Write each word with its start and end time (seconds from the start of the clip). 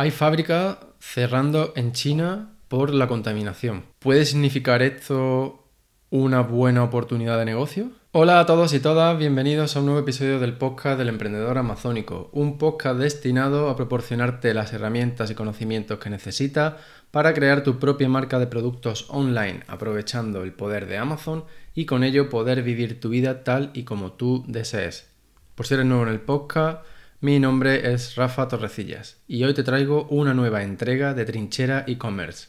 Hay 0.00 0.10
fábricas 0.10 0.78
cerrando 0.98 1.74
en 1.76 1.92
China 1.92 2.54
por 2.68 2.94
la 2.94 3.06
contaminación. 3.06 3.84
¿Puede 3.98 4.24
significar 4.24 4.80
esto 4.80 5.68
una 6.08 6.40
buena 6.40 6.82
oportunidad 6.82 7.38
de 7.38 7.44
negocio? 7.44 7.90
Hola 8.12 8.40
a 8.40 8.46
todos 8.46 8.72
y 8.72 8.80
todas, 8.80 9.18
bienvenidos 9.18 9.76
a 9.76 9.80
un 9.80 9.84
nuevo 9.84 10.00
episodio 10.00 10.40
del 10.40 10.54
podcast 10.54 10.96
del 10.96 11.10
emprendedor 11.10 11.58
amazónico, 11.58 12.30
un 12.32 12.56
podcast 12.56 12.98
destinado 12.98 13.68
a 13.68 13.76
proporcionarte 13.76 14.54
las 14.54 14.72
herramientas 14.72 15.30
y 15.30 15.34
conocimientos 15.34 15.98
que 15.98 16.08
necesitas 16.08 16.76
para 17.10 17.34
crear 17.34 17.62
tu 17.62 17.78
propia 17.78 18.08
marca 18.08 18.38
de 18.38 18.46
productos 18.46 19.04
online, 19.10 19.64
aprovechando 19.66 20.44
el 20.44 20.54
poder 20.54 20.86
de 20.86 20.96
Amazon 20.96 21.44
y 21.74 21.84
con 21.84 22.04
ello 22.04 22.30
poder 22.30 22.62
vivir 22.62 23.00
tu 23.00 23.10
vida 23.10 23.44
tal 23.44 23.70
y 23.74 23.82
como 23.82 24.12
tú 24.12 24.46
desees. 24.48 25.10
Por 25.54 25.66
si 25.66 25.74
eres 25.74 25.84
nuevo 25.84 26.04
en 26.04 26.08
el 26.08 26.20
podcast, 26.20 26.86
mi 27.22 27.38
nombre 27.38 27.92
es 27.92 28.16
Rafa 28.16 28.48
Torrecillas 28.48 29.18
y 29.28 29.44
hoy 29.44 29.52
te 29.52 29.62
traigo 29.62 30.06
una 30.08 30.32
nueva 30.32 30.62
entrega 30.62 31.12
de 31.12 31.26
Trinchera 31.26 31.84
e-commerce, 31.86 32.48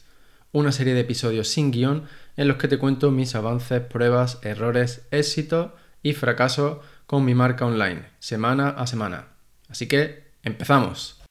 una 0.50 0.72
serie 0.72 0.94
de 0.94 1.00
episodios 1.00 1.48
sin 1.48 1.70
guion 1.70 2.04
en 2.38 2.48
los 2.48 2.56
que 2.56 2.68
te 2.68 2.78
cuento 2.78 3.10
mis 3.10 3.34
avances, 3.34 3.82
pruebas, 3.82 4.38
errores, 4.42 5.06
éxitos 5.10 5.72
y 6.02 6.14
fracasos 6.14 6.78
con 7.06 7.22
mi 7.22 7.34
marca 7.34 7.66
online, 7.66 8.06
semana 8.18 8.70
a 8.70 8.86
semana. 8.86 9.26
Así 9.68 9.88
que, 9.88 10.30
empezamos. 10.42 11.21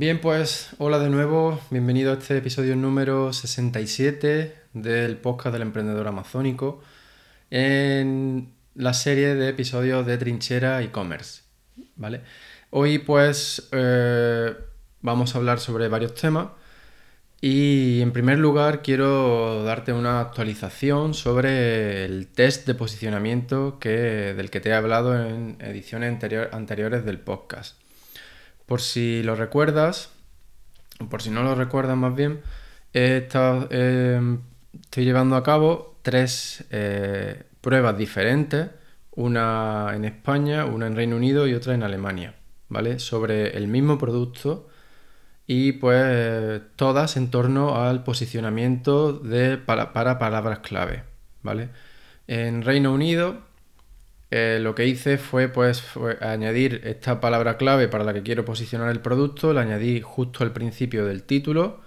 Bien, 0.00 0.18
pues 0.18 0.70
hola 0.78 0.98
de 0.98 1.10
nuevo, 1.10 1.60
bienvenido 1.68 2.10
a 2.10 2.14
este 2.14 2.38
episodio 2.38 2.74
número 2.74 3.34
67 3.34 4.56
del 4.72 5.18
podcast 5.18 5.52
del 5.52 5.60
emprendedor 5.60 6.08
amazónico 6.08 6.80
en 7.50 8.50
la 8.74 8.94
serie 8.94 9.34
de 9.34 9.50
episodios 9.50 10.06
de 10.06 10.16
Trinchera 10.16 10.80
e-commerce. 10.80 11.42
¿vale? 11.96 12.22
Hoy 12.70 13.00
pues 13.00 13.68
eh, 13.72 14.56
vamos 15.02 15.34
a 15.34 15.38
hablar 15.38 15.60
sobre 15.60 15.88
varios 15.88 16.14
temas 16.14 16.46
y 17.42 18.00
en 18.00 18.12
primer 18.12 18.38
lugar 18.38 18.80
quiero 18.80 19.64
darte 19.64 19.92
una 19.92 20.22
actualización 20.22 21.12
sobre 21.12 22.06
el 22.06 22.26
test 22.28 22.66
de 22.66 22.74
posicionamiento 22.74 23.78
que, 23.78 23.90
del 23.90 24.48
que 24.48 24.60
te 24.60 24.70
he 24.70 24.72
hablado 24.72 25.22
en 25.22 25.58
ediciones 25.60 26.18
anteriores 26.52 27.04
del 27.04 27.18
podcast. 27.18 27.76
Por 28.70 28.80
si 28.82 29.24
lo 29.24 29.34
recuerdas, 29.34 30.10
por 31.08 31.22
si 31.22 31.30
no 31.30 31.42
lo 31.42 31.56
recuerdas 31.56 31.96
más 31.96 32.14
bien, 32.14 32.40
em, 32.92 34.38
estoy 34.80 35.04
llevando 35.04 35.34
a 35.34 35.42
cabo 35.42 35.98
tres 36.02 36.64
eh, 36.70 37.46
pruebas 37.60 37.98
diferentes, 37.98 38.68
una 39.10 39.90
en 39.96 40.04
España, 40.04 40.66
una 40.66 40.86
en 40.86 40.94
Reino 40.94 41.16
Unido 41.16 41.48
y 41.48 41.54
otra 41.54 41.74
en 41.74 41.82
Alemania, 41.82 42.36
¿vale? 42.68 43.00
Sobre 43.00 43.56
el 43.56 43.66
mismo 43.66 43.98
producto 43.98 44.68
y 45.48 45.72
pues 45.72 46.62
todas 46.76 47.16
en 47.16 47.32
torno 47.32 47.82
al 47.82 48.04
posicionamiento 48.04 49.12
de, 49.12 49.56
para, 49.58 49.92
para 49.92 50.20
palabras 50.20 50.60
clave, 50.60 51.02
¿vale? 51.42 51.70
En 52.28 52.62
Reino 52.62 52.92
Unido 52.94 53.49
eh, 54.30 54.58
lo 54.60 54.74
que 54.74 54.86
hice 54.86 55.18
fue 55.18 55.48
pues 55.48 55.82
añadir 56.20 56.82
esta 56.84 57.20
palabra 57.20 57.56
clave 57.56 57.88
para 57.88 58.04
la 58.04 58.14
que 58.14 58.22
quiero 58.22 58.44
posicionar 58.44 58.90
el 58.90 59.00
producto, 59.00 59.52
la 59.52 59.62
añadí 59.62 60.00
justo 60.00 60.44
al 60.44 60.52
principio 60.52 61.04
del 61.06 61.24
título, 61.24 61.80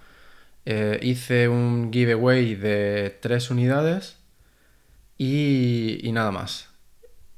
eh, 0.66 1.00
hice 1.02 1.48
un 1.50 1.92
giveaway 1.92 2.56
de 2.56 3.18
tres 3.22 3.50
unidades 3.52 4.18
y, 5.18 6.10
nada 6.14 6.32
más. 6.32 6.70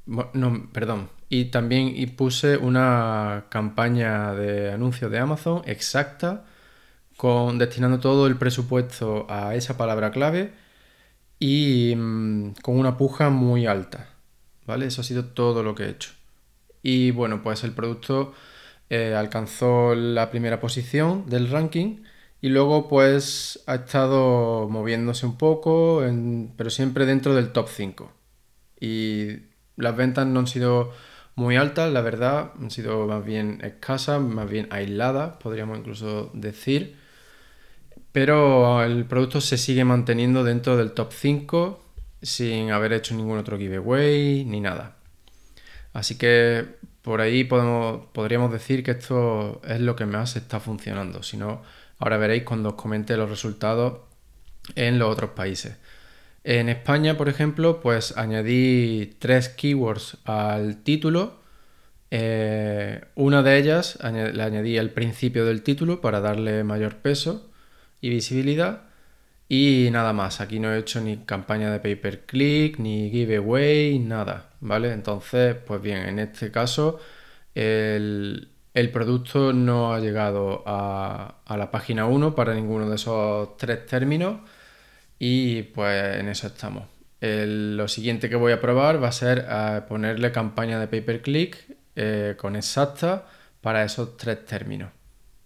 No, 0.05 0.69
perdón. 0.73 1.09
Y 1.29 1.45
también 1.45 1.93
puse 2.15 2.57
una 2.57 3.45
campaña 3.49 4.33
de 4.33 4.71
anuncios 4.71 5.11
de 5.11 5.19
Amazon 5.19 5.61
exacta, 5.65 6.45
con, 7.17 7.57
destinando 7.59 7.99
todo 7.99 8.27
el 8.27 8.37
presupuesto 8.37 9.27
a 9.29 9.55
esa 9.55 9.77
palabra 9.77 10.11
clave 10.11 10.53
y 11.39 11.95
mm, 11.95 12.53
con 12.61 12.77
una 12.79 12.97
puja 12.97 13.29
muy 13.29 13.67
alta. 13.67 14.14
¿Vale? 14.65 14.87
Eso 14.87 15.01
ha 15.01 15.03
sido 15.03 15.25
todo 15.25 15.63
lo 15.63 15.75
que 15.75 15.83
he 15.85 15.89
hecho. 15.89 16.11
Y 16.81 17.11
bueno, 17.11 17.41
pues 17.41 17.63
el 17.63 17.71
producto 17.71 18.33
eh, 18.89 19.15
alcanzó 19.15 19.95
la 19.95 20.29
primera 20.29 20.59
posición 20.59 21.27
del 21.27 21.49
ranking 21.49 22.03
y 22.41 22.49
luego 22.49 22.87
pues 22.87 23.63
ha 23.65 23.75
estado 23.75 24.69
moviéndose 24.69 25.25
un 25.25 25.37
poco, 25.37 26.03
pero 26.57 26.69
siempre 26.69 27.05
dentro 27.05 27.33
del 27.33 27.51
top 27.51 27.69
5. 27.69 28.11
Y 28.79 29.37
las 29.77 29.95
ventas 29.97 30.27
no 30.27 30.41
han 30.41 30.47
sido 30.47 30.91
muy 31.35 31.55
altas, 31.57 31.91
la 31.91 32.01
verdad, 32.01 32.51
han 32.61 32.71
sido 32.71 33.07
más 33.07 33.25
bien 33.25 33.59
escasas, 33.63 34.21
más 34.21 34.49
bien 34.49 34.67
aisladas, 34.71 35.37
podríamos 35.37 35.79
incluso 35.79 36.29
decir. 36.33 36.97
Pero 38.11 38.83
el 38.83 39.05
producto 39.05 39.41
se 39.41 39.57
sigue 39.57 39.83
manteniendo 39.83 40.43
dentro 40.43 40.77
del 40.77 40.91
top 40.93 41.11
5 41.11 41.84
sin 42.25 42.71
haber 42.71 42.93
hecho 42.93 43.15
ningún 43.15 43.37
otro 43.37 43.57
giveaway 43.57 44.45
ni 44.45 44.61
nada. 44.61 44.97
Así 45.93 46.17
que 46.17 46.65
por 47.01 47.21
ahí 47.21 47.43
podríamos 47.43 48.51
decir 48.51 48.83
que 48.83 48.91
esto 48.91 49.61
es 49.67 49.79
lo 49.79 49.95
que 49.95 50.05
más 50.05 50.35
está 50.35 50.59
funcionando. 50.59 51.23
Si 51.23 51.37
no, 51.37 51.61
ahora 51.99 52.17
veréis 52.17 52.43
cuando 52.43 52.69
os 52.69 52.75
comente 52.75 53.15
los 53.15 53.29
resultados 53.29 53.99
en 54.75 54.99
los 54.99 55.11
otros 55.11 55.31
países. 55.31 55.77
En 56.43 56.69
España, 56.69 57.17
por 57.17 57.29
ejemplo, 57.29 57.79
pues 57.81 58.17
añadí 58.17 59.15
tres 59.19 59.49
keywords 59.49 60.17
al 60.25 60.83
título. 60.83 61.39
Eh, 62.11 63.01
una 63.15 63.43
de 63.43 63.57
ellas 63.57 63.99
le 64.03 64.43
añadí 64.43 64.77
al 64.77 64.91
principio 64.91 65.45
del 65.45 65.63
título 65.63 66.01
para 66.01 66.21
darle 66.21 66.63
mayor 66.63 66.97
peso 66.97 67.49
y 68.01 68.09
visibilidad. 68.09 68.84
Y 69.47 69.89
nada 69.91 70.11
más, 70.13 70.41
aquí 70.41 70.59
no 70.59 70.73
he 70.73 70.79
hecho 70.79 71.01
ni 71.01 71.17
campaña 71.17 71.71
de 71.71 71.79
pay 71.79 71.95
per 71.95 72.25
click, 72.25 72.79
ni 72.79 73.11
giveaway, 73.11 73.99
nada, 73.99 74.49
¿vale? 74.59 74.91
Entonces, 74.91 75.55
pues 75.55 75.81
bien, 75.81 75.99
en 76.07 76.19
este 76.19 76.51
caso 76.51 76.99
el, 77.55 78.49
producto 78.93 79.53
no 79.53 79.93
ha 79.93 79.99
llegado 79.99 80.63
a, 80.65 81.35
la 81.49 81.71
página 81.71 82.05
1 82.05 82.35
para 82.35 82.53
ninguno 82.53 82.89
de 82.89 82.95
esos 82.95 83.57
tres 83.57 83.85
términos 83.85 84.41
y 85.19 85.63
pues 85.63 86.17
en 86.19 86.29
eso 86.29 86.47
estamos. 86.47 86.85
lo 87.21 87.87
siguiente 87.87 88.29
que 88.29 88.35
voy 88.35 88.51
a 88.53 88.61
probar 88.61 89.01
va 89.03 89.09
a 89.09 89.11
ser 89.11 89.45
eh, 89.49 89.81
ponerle 89.87 90.31
campaña 90.31 90.79
de 90.79 90.87
pay 90.87 91.01
per 91.01 91.21
click 91.21 91.57
eh, 91.95 92.35
con 92.37 92.55
exacta 92.55 93.27
para 93.61 93.83
esos 93.83 94.17
tres 94.17 94.45
términos. 94.45 94.91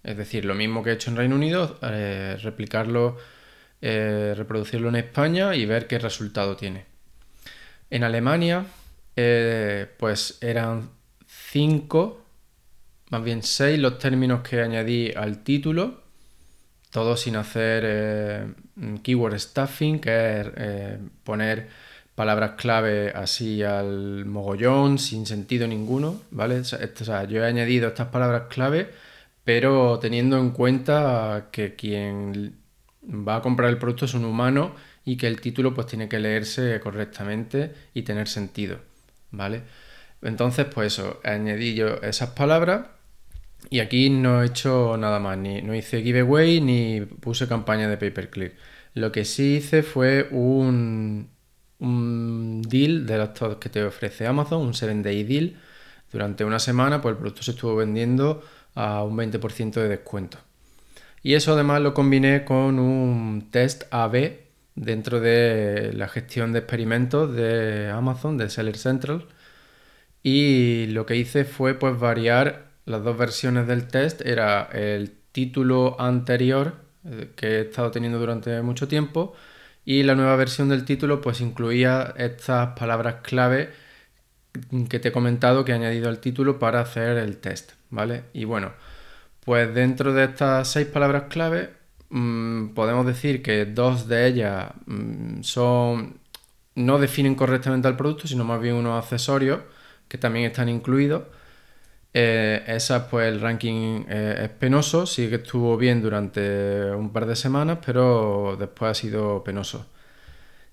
Es 0.03 0.17
decir, 0.17 0.45
lo 0.45 0.55
mismo 0.55 0.83
que 0.83 0.91
he 0.91 0.93
hecho 0.93 1.11
en 1.11 1.17
Reino 1.17 1.35
Unido, 1.35 1.77
eh, 1.83 2.37
replicarlo 2.41 3.17
eh, 3.81 4.33
reproducirlo 4.35 4.89
en 4.89 4.97
España 4.97 5.55
y 5.55 5.65
ver 5.65 5.87
qué 5.87 5.99
resultado 5.99 6.57
tiene. 6.57 6.85
En 7.89 8.03
Alemania, 8.03 8.65
eh, 9.15 9.87
pues 9.97 10.37
eran 10.41 10.89
5, 11.27 12.21
más 13.09 13.23
bien 13.23 13.41
6 13.41 13.79
los 13.79 13.97
términos 13.97 14.41
que 14.41 14.61
añadí 14.61 15.11
al 15.15 15.43
título, 15.43 16.01
todo 16.91 17.15
sin 17.15 17.35
hacer 17.37 17.83
eh, 17.85 18.53
keyword 19.01 19.39
stuffing, 19.39 19.99
que 19.99 20.41
es 20.41 20.47
poner 21.23 21.69
palabras 22.15 22.51
clave 22.57 23.13
así 23.15 23.63
al 23.63 24.25
mogollón, 24.25 24.99
sin 24.99 25.25
sentido 25.25 25.67
ninguno, 25.67 26.21
¿vale? 26.31 26.59
O 26.59 26.63
sea, 26.65 27.23
yo 27.23 27.43
he 27.43 27.47
añadido 27.47 27.87
estas 27.87 28.07
palabras 28.09 28.43
clave, 28.49 28.89
pero 29.45 29.99
teniendo 29.99 30.37
en 30.37 30.51
cuenta 30.51 31.47
que 31.51 31.75
quien 31.75 32.58
va 33.09 33.37
a 33.37 33.41
comprar 33.41 33.69
el 33.69 33.77
producto 33.77 34.05
es 34.05 34.13
un 34.13 34.25
humano 34.25 34.75
y 35.05 35.17
que 35.17 35.27
el 35.27 35.41
título 35.41 35.73
pues 35.73 35.87
tiene 35.87 36.07
que 36.07 36.19
leerse 36.19 36.79
correctamente 36.79 37.73
y 37.93 38.03
tener 38.03 38.27
sentido, 38.27 38.79
¿vale? 39.31 39.63
Entonces, 40.21 40.65
pues 40.73 40.93
eso, 40.93 41.19
añadí 41.23 41.75
yo 41.75 41.95
esas 42.01 42.31
palabras 42.31 42.87
y 43.69 43.79
aquí 43.79 44.09
no 44.09 44.41
he 44.43 44.47
hecho 44.47 44.97
nada 44.97 45.19
más, 45.19 45.37
ni 45.37 45.61
no 45.61 45.75
hice 45.75 46.01
giveaway 46.01 46.61
ni 46.61 47.01
puse 47.01 47.47
campaña 47.47 47.89
de 47.89 47.97
pay 47.97 48.11
per 48.11 48.29
click. 48.29 48.53
Lo 48.93 49.11
que 49.11 49.25
sí 49.25 49.57
hice 49.57 49.83
fue 49.83 50.27
un, 50.31 51.29
un 51.79 52.61
deal 52.63 53.05
de 53.05 53.17
los 53.17 53.57
que 53.59 53.69
te 53.69 53.83
ofrece 53.83 54.27
Amazon, 54.27 54.61
un 54.61 54.73
7-day 54.73 55.23
deal. 55.23 55.55
Durante 56.11 56.43
una 56.43 56.59
semana, 56.59 57.01
pues 57.01 57.13
el 57.13 57.17
producto 57.19 57.43
se 57.43 57.51
estuvo 57.51 57.75
vendiendo 57.75 58.43
a 58.75 59.03
un 59.03 59.15
20% 59.15 59.73
de 59.73 59.89
descuento. 59.89 60.39
Y 61.23 61.33
eso 61.35 61.53
además 61.53 61.81
lo 61.81 61.93
combiné 61.93 62.45
con 62.45 62.79
un 62.79 63.49
test 63.51 63.83
AB 63.91 64.39
dentro 64.75 65.19
de 65.19 65.91
la 65.93 66.07
gestión 66.07 66.53
de 66.53 66.59
experimentos 66.59 67.33
de 67.35 67.89
Amazon, 67.89 68.37
de 68.37 68.49
Seller 68.49 68.77
Central. 68.77 69.27
Y 70.23 70.87
lo 70.87 71.05
que 71.05 71.15
hice 71.15 71.45
fue 71.45 71.73
pues 71.75 71.99
variar 71.99 72.69
las 72.85 73.03
dos 73.03 73.17
versiones 73.17 73.67
del 73.67 73.87
test. 73.87 74.21
Era 74.21 74.69
el 74.73 75.11
título 75.31 75.99
anterior 75.99 76.75
eh, 77.05 77.31
que 77.35 77.47
he 77.47 77.61
estado 77.61 77.91
teniendo 77.91 78.19
durante 78.19 78.61
mucho 78.61 78.87
tiempo 78.87 79.35
y 79.85 80.03
la 80.03 80.15
nueva 80.15 80.35
versión 80.35 80.69
del 80.69 80.85
título 80.85 81.21
pues 81.21 81.41
incluía 81.41 82.13
estas 82.17 82.77
palabras 82.77 83.15
clave 83.23 83.71
que 84.89 84.99
te 84.99 85.09
he 85.09 85.11
comentado 85.11 85.65
que 85.65 85.71
he 85.71 85.75
añadido 85.75 86.09
al 86.09 86.19
título 86.19 86.59
para 86.59 86.81
hacer 86.81 87.17
el 87.17 87.37
test, 87.37 87.73
¿vale? 87.89 88.23
Y 88.33 88.45
bueno, 88.45 88.73
pues 89.45 89.73
dentro 89.73 90.13
de 90.13 90.25
estas 90.25 90.67
seis 90.71 90.87
palabras 90.87 91.23
clave 91.29 91.71
mm, 92.09 92.69
podemos 92.69 93.05
decir 93.05 93.41
que 93.41 93.65
dos 93.65 94.07
de 94.07 94.27
ellas 94.27 94.71
mm, 94.85 95.41
son 95.41 96.19
no 96.75 96.99
definen 96.99 97.35
correctamente 97.35 97.87
al 97.87 97.97
producto, 97.97 98.27
sino 98.27 98.43
más 98.45 98.61
bien 98.61 98.75
unos 98.75 99.03
accesorios 99.03 99.59
que 100.07 100.17
también 100.17 100.45
están 100.45 100.69
incluidos. 100.69 101.23
Eh, 102.13 102.63
esa, 102.67 103.09
pues 103.09 103.27
el 103.27 103.41
ranking 103.41 104.05
eh, 104.09 104.41
es 104.45 104.49
penoso, 104.49 105.05
sí 105.05 105.29
que 105.29 105.35
estuvo 105.35 105.77
bien 105.77 106.01
durante 106.01 106.91
un 106.91 107.11
par 107.13 107.25
de 107.27 107.35
semanas, 107.35 107.79
pero 107.85 108.55
después 108.59 108.91
ha 108.91 108.93
sido 108.95 109.43
penoso. 109.43 109.87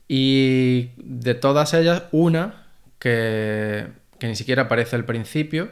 Y 0.09 0.91
de 0.97 1.35
todas 1.35 1.75
ellas, 1.75 2.05
una 2.13 2.67
que, 2.99 3.89
que 4.19 4.29
ni 4.29 4.37
siquiera 4.37 4.63
aparece 4.63 4.97
al 4.97 5.05
principio, 5.05 5.71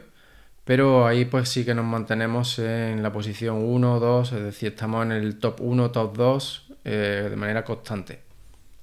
pero 0.65 1.07
ahí 1.07 1.25
pues 1.25 1.49
sí 1.49 1.63
que 1.63 1.75
nos 1.75 1.85
mantenemos 1.85 2.59
en 2.59 3.03
la 3.03 3.11
posición 3.13 3.57
1 3.57 3.93
o 3.95 3.99
2, 3.99 4.31
es 4.33 4.43
decir, 4.43 4.69
estamos 4.73 5.05
en 5.05 5.11
el 5.13 5.39
top 5.39 5.61
1, 5.61 5.91
top 5.91 6.17
2 6.17 6.71
eh, 6.85 7.27
de 7.29 7.35
manera 7.35 7.63
constante, 7.63 8.19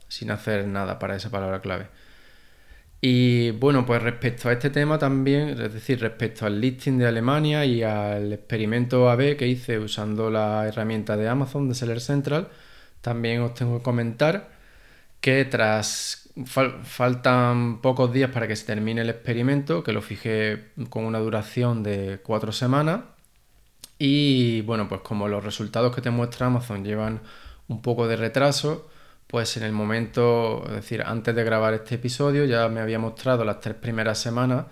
sin 0.09 0.31
hacer 0.31 0.67
nada 0.67 0.99
para 0.99 1.17
esa 1.17 1.31
palabra 1.31 1.61
clave. 1.61 1.89
Y 3.05 3.51
bueno, 3.51 3.85
pues 3.85 4.01
respecto 4.01 4.49
a 4.49 4.53
este 4.53 4.71
tema 4.71 4.97
también, 4.97 5.49
es 5.61 5.73
decir, 5.73 6.01
respecto 6.01 6.47
al 6.47 6.61
listing 6.61 6.99
de 6.99 7.09
Alemania 7.09 7.65
y 7.65 7.83
al 7.83 8.33
experimento 8.33 9.11
AB 9.11 9.37
que 9.37 9.49
hice 9.49 9.81
usando 9.81 10.31
la 10.31 10.69
herramienta 10.69 11.17
de 11.17 11.29
Amazon 11.29 11.69
de 11.69 11.75
Seller 11.75 12.01
Central, 12.01 12.49
también 13.01 13.43
os 13.43 13.55
tengo 13.55 13.79
que 13.79 13.83
comentar 13.83 14.51
que 15.21 15.45
tras 15.45 16.22
faltan 16.45 17.81
pocos 17.83 18.13
días 18.13 18.31
para 18.31 18.49
que 18.49 18.57
se 18.57 18.67
termine 18.67 19.03
el 19.03 19.11
experimento, 19.11 19.83
que 19.83 19.93
lo 19.93 20.03
fijé 20.03 20.71
con 20.89 21.05
una 21.05 21.19
duración 21.19 21.83
de 21.83 22.21
cuatro 22.23 22.53
semanas. 22.53 23.01
Y 23.99 24.63
bueno, 24.63 24.89
pues 24.89 25.03
como 25.03 25.29
los 25.29 25.45
resultados 25.45 25.95
que 25.95 26.01
te 26.01 26.11
muestra 26.11 26.47
Amazon 26.47 26.85
llevan 26.85 27.21
un 27.69 27.83
poco 27.83 28.09
de 28.09 28.17
retraso, 28.17 28.89
pues 29.27 29.57
en 29.57 29.63
el 29.63 29.73
momento, 29.73 30.65
es 30.69 30.75
decir, 30.75 31.03
antes 31.07 31.35
de 31.35 31.45
grabar 31.45 31.75
este 31.75 31.95
episodio 31.97 32.45
ya 32.45 32.69
me 32.69 32.81
había 32.81 32.99
mostrado 32.99 33.45
las 33.45 33.61
tres 33.61 33.77
primeras 33.77 34.19
semanas 34.19 34.67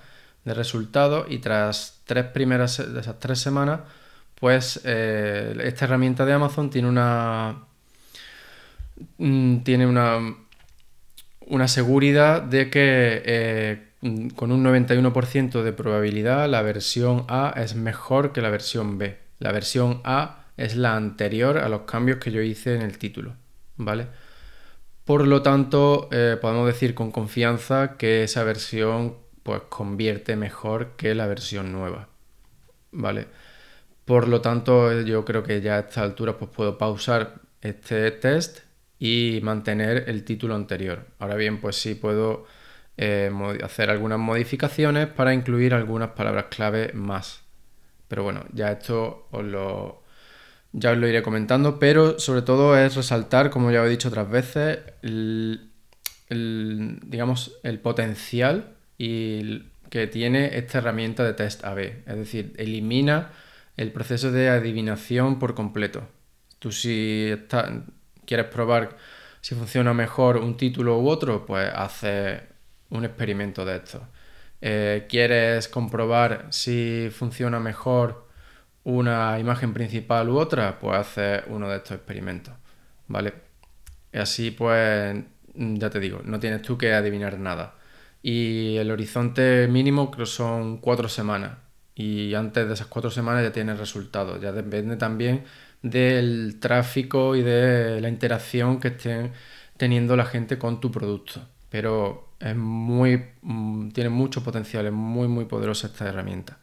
de 0.44 0.54
resultados 0.54 1.26
y 1.30 1.38
tras 1.38 2.00
tres 2.04 2.26
primeras 2.26 2.78
de 2.92 3.00
esas 3.00 3.18
tres 3.20 3.38
semanas, 3.38 3.80
pues 4.34 4.80
eh, 4.84 5.56
esta 5.64 5.84
herramienta 5.84 6.24
de 6.24 6.32
Amazon 6.32 6.70
tiene 6.70 6.88
una 6.88 7.64
mm, 9.18 9.58
tiene 9.58 9.86
una 9.86 10.18
una 11.50 11.69
seguridad 11.69 12.43
de 12.43 12.70
que 12.70 13.23
eh, 13.25 13.91
con 14.37 14.52
un 14.52 14.64
91% 14.64 15.62
de 15.62 15.73
probabilidad 15.73 16.49
la 16.49 16.62
versión 16.62 17.25
A 17.29 17.52
es 17.56 17.75
mejor 17.75 18.32
que 18.32 18.41
la 18.41 18.50
versión 18.50 18.99
B. 18.99 19.19
La 19.38 19.52
versión 19.52 20.00
A 20.05 20.44
es 20.56 20.76
la 20.76 20.97
anterior 20.97 21.58
a 21.58 21.69
los 21.69 21.82
cambios 21.82 22.19
que 22.19 22.31
yo 22.31 22.41
hice 22.41 22.76
en 22.76 22.82
el 22.82 22.99
título, 22.99 23.35
¿vale? 23.76 24.06
Por 25.05 25.26
lo 25.26 25.43
tanto, 25.43 26.08
eh, 26.12 26.38
podemos 26.41 26.67
decir 26.67 26.94
con 26.94 27.11
confianza 27.11 27.96
que 27.96 28.23
esa 28.23 28.44
versión 28.44 29.17
pues 29.43 29.62
convierte 29.69 30.37
mejor 30.37 30.93
que 30.96 31.14
la 31.14 31.26
versión 31.26 31.73
nueva, 31.73 32.08
¿vale? 32.93 33.26
Por 34.05 34.29
lo 34.29 34.41
tanto, 34.41 35.00
yo 35.03 35.25
creo 35.25 35.43
que 35.43 35.61
ya 35.61 35.76
a 35.76 35.81
esta 35.81 36.03
altura 36.03 36.38
pues 36.38 36.50
puedo 36.50 36.79
pausar 36.79 37.41
este 37.61 38.11
test 38.12 38.69
y 39.00 39.41
mantener 39.43 40.05
el 40.08 40.25
título 40.25 40.55
anterior. 40.55 41.06
Ahora 41.19 41.35
bien, 41.35 41.58
pues 41.58 41.76
sí 41.76 41.94
puedo 41.94 42.44
eh, 42.99 43.32
hacer 43.64 43.88
algunas 43.88 44.19
modificaciones 44.19 45.06
para 45.08 45.32
incluir 45.32 45.73
algunas 45.73 46.11
palabras 46.11 46.47
clave 46.50 46.93
más. 46.93 47.41
Pero 48.08 48.25
bueno, 48.25 48.44
ya 48.52 48.73
esto 48.73 49.26
os 49.31 49.43
lo, 49.43 50.05
ya 50.73 50.94
lo 50.94 51.08
iré 51.08 51.23
comentando, 51.23 51.79
pero 51.79 52.19
sobre 52.19 52.43
todo 52.43 52.76
es 52.76 52.94
resaltar, 52.94 53.49
como 53.49 53.70
ya 53.70 53.82
he 53.85 53.88
dicho 53.88 54.08
otras 54.08 54.31
veces, 54.31 54.81
el, 55.03 55.70
digamos, 56.29 57.58
el 57.62 57.81
potencial 57.81 58.76
y 58.99 59.62
que 59.88 60.08
tiene 60.08 60.58
esta 60.58 60.79
herramienta 60.79 61.25
de 61.25 61.32
test 61.32 61.64
AB. 61.64 61.79
Es 62.06 62.17
decir, 62.17 62.53
elimina 62.58 63.31
el 63.79 63.93
proceso 63.93 64.31
de 64.31 64.50
adivinación 64.50 65.38
por 65.38 65.55
completo. 65.55 66.06
Tú 66.58 66.70
si 66.70 67.29
estás 67.32 67.70
quieres 68.31 68.47
probar 68.47 68.97
si 69.41 69.56
funciona 69.56 69.93
mejor 69.93 70.37
un 70.37 70.56
título 70.56 71.00
u 71.00 71.09
otro, 71.09 71.44
pues 71.44 71.69
haces 71.75 72.41
un 72.91 73.05
experimento 73.05 73.65
de 73.65 73.77
esto. 73.77 74.06
Eh, 74.61 75.06
¿Quieres 75.09 75.67
comprobar 75.67 76.47
si 76.50 77.09
funciona 77.11 77.59
mejor 77.59 78.29
una 78.85 79.37
imagen 79.41 79.75
principal 79.75 80.29
u 80.29 80.38
otra? 80.38 80.79
Pues 80.79 80.97
haces 80.97 81.43
uno 81.49 81.69
de 81.69 81.79
estos 81.79 81.97
experimentos. 81.97 82.55
¿Vale? 83.09 83.35
Y 84.12 84.19
así 84.19 84.53
pues, 84.53 85.17
ya 85.55 85.91
te 85.91 85.99
digo, 85.99 86.21
no 86.25 86.38
tienes 86.38 86.62
tú 86.62 86.79
que 86.79 86.93
adivinar 86.93 87.37
nada. 87.41 87.75
Y 88.23 88.77
el 88.77 88.93
horizonte 88.93 89.67
mínimo 89.67 90.12
son 90.25 90.79
cuatro 90.79 91.09
semanas. 91.09 91.59
Y 91.97 92.35
antes 92.35 92.69
de 92.69 92.75
esas 92.75 92.87
cuatro 92.87 93.11
semanas 93.11 93.43
ya 93.43 93.53
tienes 93.53 93.79
resultados. 93.79 94.41
Ya 94.41 94.53
depende 94.53 94.97
también 94.97 95.44
del 95.82 96.59
tráfico 96.61 97.37
y 97.37 97.43
de 97.43 98.00
la 98.00 98.09
interacción 98.09 98.81
que 98.81 98.88
estén 98.88 99.32
teniendo 99.77 100.17
la 100.17 100.25
gente 100.27 100.59
con 100.59 100.81
tu 100.81 100.91
producto. 100.91 101.47
Pero 101.71 102.31
es 102.41 102.56
muy, 102.56 103.25
mm, 103.43 103.91
tiene 103.91 104.11
mucho 104.11 104.43
potencial, 104.43 104.87
es 104.87 104.93
muy, 104.93 105.29
muy 105.29 105.44
poderosa 105.47 105.88
esta 105.88 106.09
herramienta. 106.09 106.59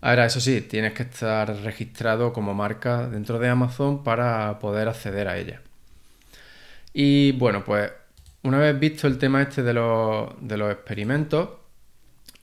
Ahora, 0.00 0.26
eso 0.26 0.40
sí, 0.40 0.60
tienes 0.62 0.92
que 0.94 1.02
estar 1.04 1.54
registrado 1.62 2.32
como 2.32 2.54
marca 2.54 3.08
dentro 3.08 3.38
de 3.38 3.48
Amazon 3.48 4.04
para 4.04 4.58
poder 4.60 4.88
acceder 4.88 5.28
a 5.28 5.38
ella. 5.38 5.60
Y 6.92 7.32
bueno, 7.32 7.64
pues 7.64 7.90
una 8.42 8.58
vez 8.58 8.78
visto 8.78 9.06
el 9.06 9.18
tema 9.18 9.42
este 9.42 9.62
de 9.62 9.74
los, 9.74 10.32
experimentos, 10.72 11.50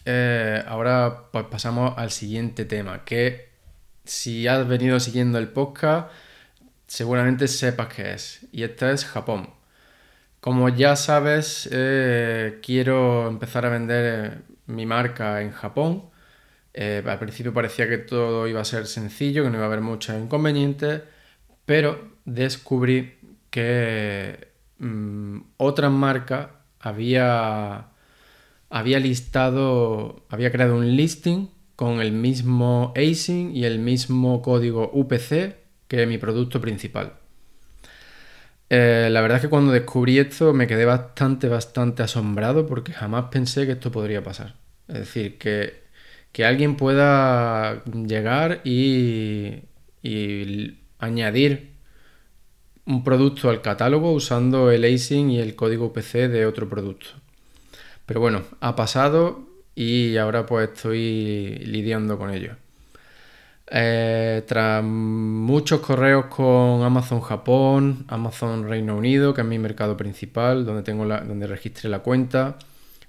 eh, 0.06 0.64
ahora 0.68 1.24
pues 1.32 1.46
pasamos 1.46 1.98
al 1.98 2.12
siguiente 2.12 2.66
tema, 2.66 3.04
que 3.06 3.50
si 4.06 4.48
has 4.48 4.68
venido 4.68 5.00
siguiendo 5.00 5.38
el 5.38 5.50
podcast, 5.50 6.10
seguramente 6.88 7.48
sepas 7.48 7.94
qué 7.94 8.14
es. 8.14 8.48
Y 8.52 8.64
este 8.64 8.92
es 8.92 9.06
Japón. 9.06 9.50
Como 10.40 10.70
ya 10.70 10.96
sabes, 10.96 11.68
eh, 11.72 12.60
quiero 12.64 13.28
empezar 13.28 13.66
a 13.66 13.70
vender 13.70 14.34
eh, 14.34 14.42
mi 14.68 14.86
marca 14.86 15.42
en 15.42 15.52
Japón. 15.52 16.10
Eh, 16.74 17.04
al 17.06 17.20
principio 17.20 17.54
parecía 17.54 17.90
que 17.90 17.98
todo 17.98 18.48
iba 18.48 18.62
a 18.62 18.66
ser 18.66 18.86
sencillo, 18.88 19.44
que 19.44 19.50
no 19.50 19.56
iba 19.58 19.66
a 19.66 19.68
haber 19.68 19.82
muchos 19.82 20.16
inconvenientes, 20.16 21.02
pero 21.66 22.16
descubrí 22.26 23.18
que 23.50 24.50
mm, 24.80 25.40
otra 25.58 25.90
marca 25.90 26.52
había, 26.80 27.88
había 28.70 29.00
listado, 29.00 30.26
había 30.30 30.52
creado 30.52 30.76
un 30.76 30.96
listing 30.96 31.50
con 31.76 32.02
el 32.02 32.12
mismo 32.12 32.94
ASIN 32.96 33.56
y 33.56 33.66
el 33.66 33.80
mismo 33.80 34.42
código 34.42 34.90
UPC 34.94 35.56
que 35.88 36.06
mi 36.06 36.18
producto 36.18 36.62
principal. 36.62 37.14
Eh, 38.70 39.10
la 39.12 39.22
verdad 39.22 39.38
es 39.38 39.42
que 39.44 39.50
cuando 39.50 39.72
descubrí 39.72 40.18
esto 40.18 40.54
me 40.54 40.68
quedé 40.68 40.86
bastante, 40.86 41.48
bastante 41.48 42.04
asombrado 42.04 42.66
porque 42.66 42.94
jamás 42.94 43.26
pensé 43.32 43.66
que 43.66 43.74
esto 43.74 43.92
podría 43.92 44.24
pasar. 44.24 44.56
Es 44.88 45.00
decir, 45.00 45.38
que, 45.38 45.86
alguien 46.44 46.76
pueda 46.76 47.84
llegar 47.86 48.62
y, 48.66 49.64
y, 50.02 50.80
añadir 51.00 51.76
un 52.86 53.04
producto 53.04 53.50
al 53.50 53.62
catálogo 53.62 54.12
usando 54.12 54.72
el 54.72 54.84
ASIN 54.84 55.32
y 55.32 55.40
el 55.40 55.56
código 55.56 55.86
UPC 55.86 56.28
de 56.30 56.46
otro 56.46 56.70
producto. 56.70 57.08
Pero 58.06 58.20
bueno, 58.20 58.44
ha 58.60 58.76
pasado 58.76 59.55
y 59.76 60.18
ahora 60.18 60.46
pues 60.46 60.70
estoy 60.70 61.58
lidiando 61.66 62.18
con 62.18 62.32
ello. 62.32 62.56
Eh, 63.68 64.44
tras 64.48 64.84
muchos 64.84 65.80
correos 65.82 66.28
con 66.28 66.84
Amazon 66.84 67.22
Japón, 67.22 68.06
Amazon 68.08 68.70
Reino 68.70 68.96
Unido, 68.96 69.34
que 69.34 69.42
es 69.42 69.48
mi 69.48 69.58
mercado 69.60 69.98
principal, 69.98 70.66
donde, 70.66 70.84
tengo 70.84 71.04
la, 71.06 71.22
donde 71.22 71.48
registré 71.48 71.90
la 71.90 72.00
cuenta, 72.00 72.58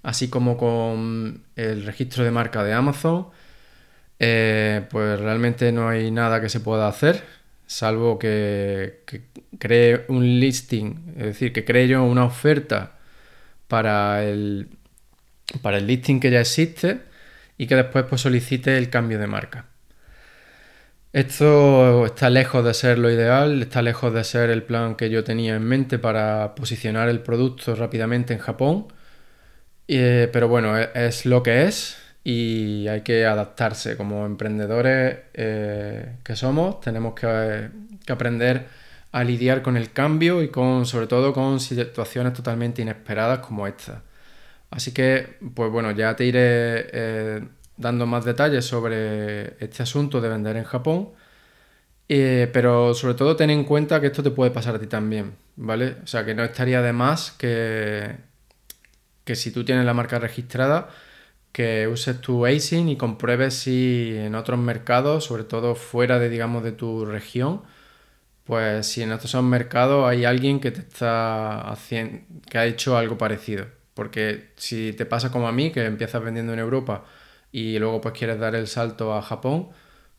así 0.03 0.29
como 0.29 0.57
con 0.57 1.43
el 1.57 1.85
registro 1.85 2.25
de 2.25 2.31
marca 2.31 2.65
de 2.65 2.73
Amazon, 2.73 3.29
eh, 4.19 4.87
pues 4.91 5.21
realmente 5.21 5.73
no 5.73 5.89
hay 5.89 6.11
nada 6.11 6.41
que 6.41 6.49
se 6.49 6.61
pueda 6.61 6.89
hacer, 6.89 7.23
salvo 7.67 8.19
que, 8.19 9.03
que 9.07 9.23
cree 9.59 10.07
un 10.09 10.25
listing, 10.41 11.15
es 11.19 11.25
decir, 11.27 11.53
que 11.53 11.65
cree 11.65 11.89
yo 11.89 12.03
una 12.05 12.25
oferta 12.25 12.99
para 13.69 14.25
el, 14.25 14.69
para 15.63 15.79
el 15.79 15.87
listing 15.87 16.21
que 16.21 16.31
ya 16.31 16.41
existe 16.41 17.01
y 17.59 17.67
que 17.67 17.77
después 17.77 18.05
pues, 18.09 18.21
solicite 18.21 18.77
el 18.79 18.91
cambio 18.91 19.19
de 19.19 19.27
marca. 19.27 19.67
Esto 21.13 22.05
está 22.05 22.29
lejos 22.29 22.65
de 22.65 22.75
ser 22.75 22.99
lo 22.99 23.11
ideal, 23.11 23.63
está 23.63 23.81
lejos 23.81 24.13
de 24.13 24.23
ser 24.23 24.51
el 24.51 24.63
plan 24.63 24.97
que 24.97 25.09
yo 25.09 25.25
tenía 25.25 25.57
en 25.57 25.65
mente 25.65 25.99
para 25.99 26.55
posicionar 26.55 27.09
el 27.09 27.21
producto 27.21 27.75
rápidamente 27.75 28.35
en 28.35 28.39
Japón, 28.39 28.89
eh, 29.89 30.29
pero 30.33 30.49
bueno, 30.49 30.79
e, 30.79 30.91
es, 30.95 31.25
lo 31.27 31.43
que 31.43 31.65
es 31.65 31.97
y 32.25 32.87
hay 32.89 33.03
que 33.03 33.25
adaptarse. 33.25 33.97
Como 33.97 34.27
emprendedores 34.27 35.21
eh, 35.35 36.17
que 36.23 36.37
somos, 36.37 36.81
tenemos 36.81 37.15
que, 37.15 37.71
que 38.05 38.13
aprender 38.13 38.67
a 39.13 39.25
lidiar 39.25 39.63
con 39.63 39.77
el 39.79 39.93
cambio 39.93 40.43
y 40.43 40.49
con, 40.49 40.85
sobre 40.87 41.07
todo 41.07 41.33
con 41.33 41.61
situaciones 41.61 42.35
totalmente 42.35 42.83
inesperadas 42.83 43.39
como 43.39 43.67
esta. 43.67 44.03
Así 44.71 44.93
que, 44.93 45.39
pues 45.55 45.71
bueno, 45.71 45.91
ya 45.93 46.17
te 46.17 46.25
iré 46.25 46.41
eh, 46.93 47.49
dando 47.77 48.07
más 48.07 48.25
detalles 48.25 48.65
sobre 48.65 49.63
este 49.65 49.83
asunto 49.83 50.21
de 50.21 50.29
vender 50.29 50.57
en 50.57 50.65
Japón. 50.65 51.11
Eh, 52.09 52.49
pero 52.53 52.95
sobre 52.95 53.15
todo 53.15 53.35
ten 53.37 53.51
en 53.51 53.65
cuenta 53.65 54.01
que 54.01 54.09
esto 54.09 54.23
te 54.23 54.31
puede 54.31 54.51
pasar 54.53 54.77
a 54.77 54.79
ti 54.79 54.87
también, 54.87 55.35
¿vale? 55.57 55.97
O 56.05 56.07
sea, 56.07 56.25
que 56.25 56.35
no 56.35 56.45
estaría 56.45 56.81
de 56.83 56.93
más 56.93 57.33
que, 57.33 58.17
que 59.25 59.35
si 59.37 59.51
tú 59.53 59.65
tienes 59.65 59.85
la 59.85 59.95
marca 59.95 60.19
registrada, 60.19 60.89
que 61.53 61.89
uses 61.89 62.21
tu 62.21 62.47
ASIN 62.47 62.89
y 62.89 62.97
compruebes 62.99 63.55
si 63.55 64.15
en 64.17 64.35
otros 64.37 64.59
mercados, 64.61 65.25
sobre 65.25 65.45
todo 65.45 65.75
fuera 65.75 66.19
de, 66.19 66.29
digamos, 66.31 66.65
de 66.65 66.73
tu 66.73 67.07
región, 67.07 67.63
pues 68.45 68.87
si 68.89 69.03
en 69.03 69.13
estos 69.13 69.35
mercados 69.45 70.09
hay 70.09 70.25
alguien 70.25 70.61
que 70.61 70.71
te 70.73 70.81
está 70.81 71.63
haciendo, 71.71 72.25
que 72.51 72.59
ha 72.59 72.67
hecho 72.67 72.97
algo 72.99 73.19
parecido. 73.19 73.67
Porque 73.97 74.53
si 74.57 74.93
te 74.93 75.07
pasa 75.07 75.33
como 75.33 75.49
a 75.49 75.53
mí, 75.53 75.73
que 75.73 75.85
empiezas 75.87 76.23
vendiendo 76.23 76.53
en 76.53 76.59
Europa 76.61 77.05
y 77.51 77.79
luego 77.79 78.03
pues 78.03 78.15
quieres 78.19 78.39
dar 78.39 78.55
el 78.55 78.67
salto 78.69 79.15
a 79.15 79.23
Japón, 79.23 79.71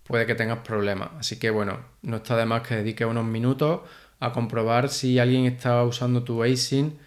puede 0.04 0.26
que 0.26 0.36
tengas 0.36 0.60
problemas. 0.60 1.12
Así 1.20 1.38
que 1.40 1.52
bueno, 1.52 1.80
no 2.02 2.18
está 2.18 2.36
de 2.38 2.46
más 2.48 2.64
que 2.68 2.76
dediques 2.78 3.08
unos 3.08 3.26
minutos 3.26 3.82
a 4.20 4.32
comprobar 4.34 4.90
si 4.90 5.20
alguien 5.20 5.46
está 5.46 5.84
usando 5.84 6.24
tu 6.24 6.44
ASIN 6.44 6.98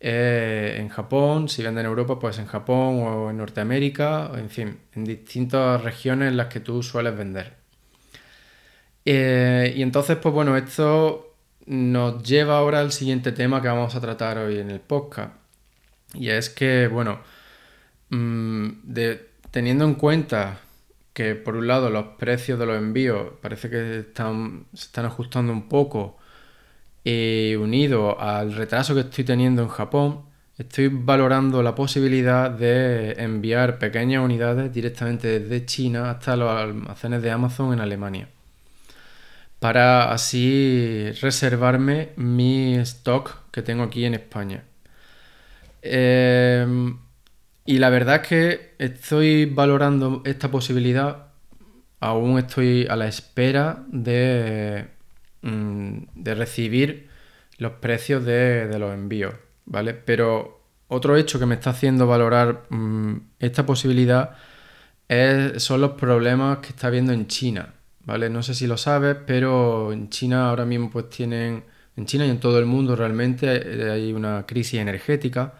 eh, 0.00 0.76
en 0.80 0.88
Japón, 0.88 1.48
si 1.48 1.62
vende 1.62 1.80
en 1.82 1.86
Europa, 1.86 2.18
pues 2.18 2.38
en 2.38 2.46
Japón 2.46 3.00
o 3.02 3.30
en 3.30 3.36
Norteamérica, 3.38 4.32
en 4.34 4.50
fin, 4.50 4.80
en 4.94 5.04
distintas 5.04 5.82
regiones 5.82 6.30
en 6.30 6.36
las 6.36 6.48
que 6.48 6.60
tú 6.60 6.82
sueles 6.82 7.16
vender. 7.16 7.54
Eh, 9.04 9.72
y 9.76 9.82
entonces, 9.82 10.16
pues 10.18 10.34
bueno, 10.34 10.56
esto 10.56 11.36
nos 11.66 12.22
lleva 12.22 12.58
ahora 12.58 12.80
al 12.80 12.92
siguiente 12.92 13.32
tema 13.32 13.62
que 13.62 13.68
vamos 13.68 13.94
a 13.94 14.00
tratar 14.00 14.38
hoy 14.38 14.58
en 14.58 14.70
el 14.70 14.80
podcast. 14.80 15.32
Y 16.14 16.30
es 16.30 16.50
que, 16.50 16.88
bueno, 16.88 17.20
mm, 18.10 18.68
teniendo 19.50 19.84
en 19.84 19.94
cuenta 19.94 20.60
que 21.12 21.34
por 21.34 21.56
un 21.56 21.66
lado 21.66 21.90
los 21.90 22.06
precios 22.18 22.58
de 22.58 22.66
los 22.66 22.78
envíos 22.78 23.32
parece 23.42 23.70
que 23.70 24.00
están, 24.00 24.66
se 24.74 24.86
están 24.86 25.06
ajustando 25.06 25.52
un 25.52 25.68
poco 25.68 26.18
y 27.04 27.54
unido 27.56 28.20
al 28.20 28.54
retraso 28.54 28.94
que 28.94 29.02
estoy 29.02 29.24
teniendo 29.24 29.62
en 29.62 29.68
Japón, 29.68 30.22
estoy 30.58 30.88
valorando 30.88 31.62
la 31.62 31.74
posibilidad 31.74 32.50
de 32.50 33.12
enviar 33.12 33.78
pequeñas 33.78 34.24
unidades 34.24 34.72
directamente 34.72 35.40
desde 35.40 35.66
China 35.66 36.10
hasta 36.10 36.36
los 36.36 36.50
almacenes 36.50 37.22
de 37.22 37.30
Amazon 37.30 37.72
en 37.72 37.80
Alemania 37.80 38.28
para 39.58 40.12
así 40.12 41.10
reservarme 41.20 42.10
mi 42.16 42.76
stock 42.76 43.50
que 43.50 43.62
tengo 43.62 43.84
aquí 43.84 44.04
en 44.04 44.14
España. 44.14 44.64
Em, 45.82 46.98
y 47.64 47.78
la 47.78 47.90
verdad 47.90 48.22
es 48.22 48.28
que 48.28 48.74
estoy 48.78 49.46
valorando 49.46 50.22
esta 50.24 50.50
posibilidad, 50.50 51.28
aún 52.00 52.38
estoy 52.38 52.86
a 52.88 52.96
la 52.96 53.08
espera 53.08 53.84
de, 53.88 54.88
mm, 55.42 55.98
de 56.14 56.34
recibir 56.34 57.08
los 57.58 57.72
precios 57.74 58.24
de, 58.24 58.76
los 58.78 58.94
envíos, 58.94 59.34
¿vale? 59.66 59.94
Pero 59.94 60.62
otro 60.88 61.16
hecho 61.16 61.38
que 61.38 61.46
me 61.46 61.54
está 61.56 61.70
haciendo 61.70 62.06
valorar 62.06 62.64
mm, 62.70 63.16
esta 63.40 63.66
posibilidad 63.66 64.36
son 65.58 65.80
los 65.80 65.92
problemas 65.92 66.58
que 66.58 66.68
está 66.68 66.88
habiendo 66.88 67.12
en 67.12 67.26
China. 67.28 67.74
¿vale? 68.08 68.30
No 68.30 68.42
sé 68.42 68.54
si 68.54 68.66
lo 68.66 68.78
sabes, 68.78 69.18
pero 69.26 69.92
en 69.92 70.08
China 70.08 70.48
ahora 70.48 70.64
mismo 70.64 70.90
pues 70.90 71.10
tienen, 71.10 71.64
en 71.94 72.06
China 72.06 72.24
y 72.24 72.30
en 72.30 72.40
todo 72.40 72.58
el 72.58 72.64
mundo 72.64 72.96
realmente 72.96 73.46
eh, 73.46 73.90
hay 73.90 74.12
una 74.14 74.46
crisis 74.46 74.80
energética, 74.80 75.52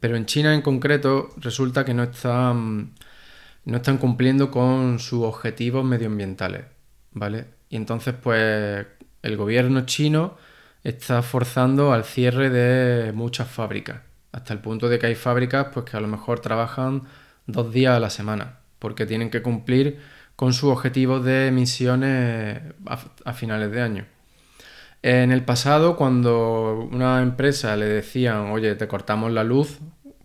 pero 0.00 0.16
en 0.16 0.26
China 0.26 0.54
en 0.54 0.62
concreto 0.62 1.30
resulta 1.36 1.84
que 1.84 1.94
no 1.94 2.04
están, 2.04 2.92
no 3.64 3.76
están 3.76 3.98
cumpliendo 3.98 4.50
con 4.50 4.98
sus 4.98 5.24
objetivos 5.24 5.84
medioambientales, 5.84 6.64
¿vale? 7.12 7.46
Y 7.68 7.76
entonces 7.76 8.14
pues 8.20 8.86
el 9.22 9.36
gobierno 9.36 9.86
chino 9.86 10.36
está 10.84 11.22
forzando 11.22 11.92
al 11.92 12.04
cierre 12.04 12.50
de 12.50 13.12
muchas 13.12 13.48
fábricas, 13.48 14.02
hasta 14.32 14.52
el 14.54 14.60
punto 14.60 14.88
de 14.88 14.98
que 14.98 15.06
hay 15.06 15.14
fábricas 15.14 15.68
pues 15.72 15.86
que 15.86 15.96
a 15.96 16.00
lo 16.00 16.08
mejor 16.08 16.40
trabajan 16.40 17.02
dos 17.46 17.72
días 17.72 17.96
a 17.96 18.00
la 18.00 18.10
semana, 18.10 18.58
porque 18.78 19.06
tienen 19.06 19.30
que 19.30 19.42
cumplir 19.42 20.00
con 20.36 20.52
sus 20.52 20.70
objetivos 20.70 21.24
de 21.24 21.48
emisiones 21.48 22.60
a, 22.86 23.32
finales 23.32 23.72
de 23.72 23.82
año. 23.82 24.06
En 25.02 25.30
el 25.32 25.44
pasado, 25.44 25.96
cuando 25.96 26.88
una 26.90 27.22
empresa 27.22 27.76
le 27.76 27.86
decían, 27.86 28.50
oye, 28.50 28.74
te 28.74 28.88
cortamos 28.88 29.32
la 29.32 29.44
luz, 29.44 29.78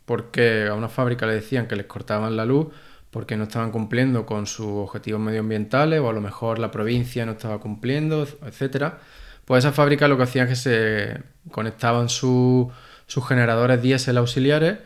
porque 0.05 0.67
a 0.67 0.73
una 0.73 0.89
fábrica 0.89 1.25
le 1.25 1.35
decían 1.35 1.67
que 1.67 1.75
les 1.75 1.85
cortaban 1.85 2.35
la 2.35 2.45
luz 2.45 2.67
porque 3.13 3.37
no 3.37 3.43
estaban 3.43 3.71
cumpliendo 3.71 4.25
con 4.25 4.47
sus 4.47 4.65
objetivos 4.67 5.21
medioambientales 5.21 5.99
o 6.01 6.09
a 6.09 6.13
lo 6.13 6.19
mejor 6.19 6.57
la 6.57 6.71
provincia 6.71 7.25
no 7.27 7.33
estaba 7.33 7.59
cumpliendo, 7.59 8.27
etcétera, 8.43 8.99
pues 9.45 9.63
esa 9.63 9.71
fábrica 9.71 10.07
lo 10.07 10.17
que 10.17 10.23
hacían 10.23 10.47
es 10.47 10.49
que 10.49 10.55
se 10.55 11.51
conectaban 11.51 12.09
sus 12.09 12.71
generadores 13.27 13.81
diésel 13.83 14.17
auxiliares 14.17 14.79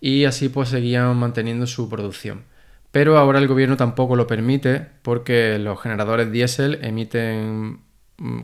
y 0.00 0.24
así 0.24 0.48
pues 0.48 0.70
seguían 0.70 1.14
manteniendo 1.16 1.66
su 1.66 1.90
producción. 1.90 2.44
Pero 2.90 3.18
ahora 3.18 3.38
el 3.38 3.48
gobierno 3.48 3.76
tampoco 3.76 4.16
lo 4.16 4.26
permite 4.26 4.86
porque 5.02 5.58
los 5.58 5.80
generadores 5.80 6.32
diésel 6.32 6.78
emiten, 6.82 7.80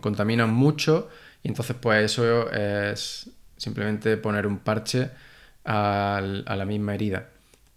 contaminan 0.01 0.53
mucho 0.53 1.09
y 1.43 1.49
entonces 1.49 1.77
pues 1.81 2.05
eso 2.05 2.51
es 2.51 3.31
simplemente 3.57 4.17
poner 4.17 4.47
un 4.47 4.59
parche 4.59 5.11
a 5.65 6.21
la 6.23 6.65
misma 6.65 6.95
herida. 6.95 7.29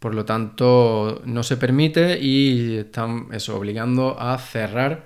Por 0.04 0.16
lo 0.16 0.26
tanto, 0.26 1.22
no 1.24 1.44
se 1.44 1.56
permite 1.56 2.20
y 2.20 2.76
están 2.80 3.28
eso, 3.32 3.56
obligando 3.56 4.20
a 4.20 4.38
cerrar 4.38 5.06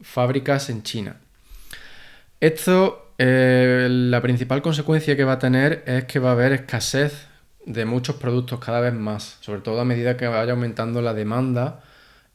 fábricas 0.00 0.68
en 0.68 0.82
China. 0.82 1.14
Esto, 2.40 3.12
eh, 3.18 3.86
la 3.88 4.20
principal 4.20 4.60
consecuencia 4.60 5.16
que 5.16 5.22
va 5.22 5.34
a 5.34 5.38
tener 5.38 5.84
es 5.86 6.06
que 6.06 6.18
va 6.18 6.30
a 6.30 6.32
haber 6.32 6.50
escasez 6.50 7.28
de 7.66 7.84
muchos 7.84 8.16
productos 8.16 8.58
cada 8.58 8.80
vez 8.80 8.94
más, 8.94 9.38
sobre 9.42 9.60
todo 9.60 9.80
a 9.80 9.84
medida 9.84 10.16
que 10.16 10.26
vaya 10.26 10.50
aumentando 10.50 11.00
la 11.02 11.14
demanda 11.14 11.84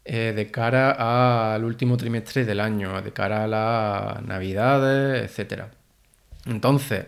eh, 0.10 0.32
de 0.34 0.50
cara 0.50 1.54
al 1.54 1.66
último 1.66 1.98
trimestre 1.98 2.46
del 2.46 2.62
año, 2.62 3.02
de 3.02 3.12
cara 3.12 3.44
a 3.44 3.48
las 3.48 4.24
navidades, 4.24 5.38
etc. 5.38 5.64
Entonces, 6.46 7.08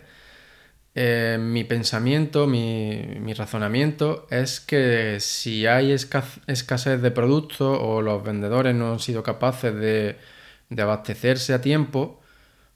eh, 0.94 1.38
mi 1.40 1.64
pensamiento, 1.64 2.46
mi, 2.46 3.32
razonamiento 3.34 4.26
es 4.30 4.60
que 4.60 5.18
si 5.20 5.66
hay 5.66 5.92
escasez 5.92 7.00
de 7.00 7.10
productos 7.10 7.78
o 7.80 8.02
los 8.02 8.22
vendedores 8.22 8.74
no 8.74 8.92
han 8.92 8.98
sido 9.00 9.22
capaces 9.22 9.74
de, 9.74 10.18
de 10.68 10.82
abastecerse 10.82 11.54
a 11.54 11.62
tiempo, 11.62 12.20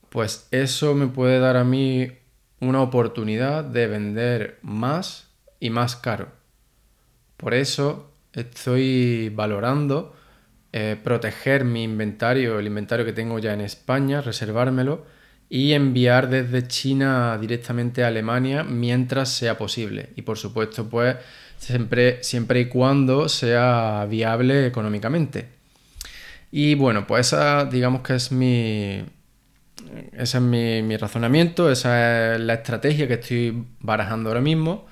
pues 0.09 0.49
eso 0.53 0.95
me 0.95 1.09
puede 1.09 1.39
dar 1.39 1.59
a 1.59 1.65
mí 1.65 2.13
una 2.61 2.81
oportunidad 2.81 3.63
de 3.63 3.89
vender 3.89 4.59
más 4.63 5.29
y 5.61 5.69
más 5.71 5.97
caro. 5.97 6.29
Por 7.37 7.53
eso 7.53 8.14
estoy 8.41 9.31
valorando 9.35 10.15
eh, 10.73 10.97
proteger 11.03 11.65
mi 11.65 11.85
inventario, 11.85 12.59
el 12.59 12.67
inventario 12.67 13.05
que 13.05 13.13
tengo 13.13 13.39
ya 13.39 13.53
en 13.53 13.61
España, 13.61 14.21
reservármelo 14.21 15.07
y 15.49 15.73
enviar 15.73 16.29
desde 16.29 16.67
China 16.67 17.39
directamente 17.41 18.03
a 18.03 18.09
Alemania 18.09 18.65
mientras 18.65 19.29
sea 19.29 19.57
posible. 19.57 20.11
Y 20.17 20.23
por 20.23 20.37
supuesto, 20.37 20.89
pues 20.89 21.17
siempre, 21.59 22.23
siempre 22.25 22.61
y 22.61 22.67
cuando 22.67 23.29
sea 23.29 24.07
viable 24.11 24.67
económicamente. 24.67 25.49
Y 26.51 26.75
bueno, 26.75 27.07
pues 27.07 27.29
esa 27.29 27.67
digamos 27.67 28.03
que 28.03 28.17
es 28.17 28.33
mi... 28.33 29.05
Ese 30.13 30.39
es 30.39 30.43
mi, 30.43 30.83
mi 30.83 30.97
razonamiento, 30.97 31.71
esa 31.71 32.35
es 32.35 32.41
la 32.41 32.55
estrategia 32.55 33.07
que 33.07 33.15
estoy 33.15 33.65
barajando 33.81 34.31
ahora 34.31 34.41
mismo 34.41 34.87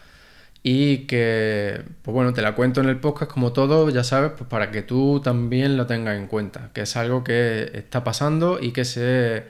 y 0.62 1.07
que, 1.07 1.83
pues 2.02 2.14
bueno, 2.14 2.33
te 2.33 2.42
la 2.42 2.54
cuento 2.54 2.81
en 2.81 2.88
el 2.88 3.00
podcast 3.00 3.31
como 3.31 3.52
todo, 3.52 3.90
ya 3.90 4.04
sabes, 4.04 4.33
pues 4.37 4.49
para 4.49 4.71
que 4.71 4.83
tú 4.83 5.21
también 5.23 5.76
lo 5.76 5.87
tengas 5.87 6.16
en 6.16 6.28
cuenta, 6.28 6.71
que 6.73 6.83
es 6.83 6.97
algo 6.97 7.25
que 7.25 7.71
está 7.75 8.04
pasando 8.04 8.61
y 8.61 8.73
que 8.73 8.85
se 8.85 9.45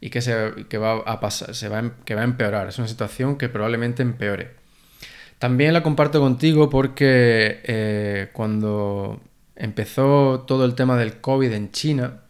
y 0.00 0.10
que 0.10 0.20
se 0.20 0.34
va 0.78 0.94
a 1.06 1.20
pasar, 1.20 1.54
se 1.54 1.68
va, 1.68 1.78
em, 1.78 1.92
que 2.04 2.16
va 2.16 2.22
a 2.22 2.24
empeorar, 2.24 2.68
es 2.68 2.78
una 2.78 2.88
situación 2.88 3.38
que 3.38 3.48
probablemente 3.48 4.02
empeore. 4.02 4.50
También 5.38 5.72
la 5.72 5.82
comparto 5.82 6.20
contigo 6.20 6.70
porque 6.70 7.60
eh, 7.64 8.30
cuando 8.32 9.20
empezó 9.56 10.44
todo 10.46 10.64
el 10.64 10.74
tema 10.74 10.96
del 10.96 11.20
COVID 11.20 11.52
en 11.52 11.70
China, 11.72 12.22